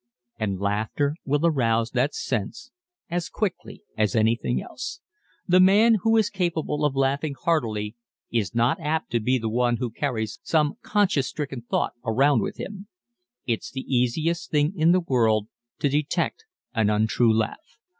And 0.39 0.59
laughter 0.59 1.15
will 1.25 1.45
arouse 1.45 1.91
that 1.91 2.15
sense 2.15 2.71
as 3.11 3.29
quickly 3.29 3.83
as 3.95 4.15
anything 4.15 4.59
else. 4.59 4.99
The 5.47 5.59
man 5.59 5.97
who 6.01 6.17
is 6.17 6.31
capable 6.31 6.83
of 6.83 6.95
laughing 6.95 7.35
heartily 7.39 7.95
is 8.31 8.55
not 8.55 8.79
apt 8.79 9.11
to 9.11 9.19
be 9.19 9.37
the 9.37 9.47
one 9.47 9.77
who 9.77 9.91
carries 9.91 10.39
some 10.41 10.79
conscience 10.81 11.27
stricken 11.27 11.61
thought 11.61 11.93
around 12.03 12.41
with 12.41 12.57
him. 12.59 12.87
It 13.45 13.59
is 13.59 13.69
the 13.69 13.81
easiest 13.81 14.49
thing 14.49 14.73
in 14.75 14.91
the 14.91 15.01
world 15.01 15.49
to 15.81 15.87
detect 15.87 16.45
an 16.73 16.89
untrue 16.89 17.31
laugh. 17.37 17.77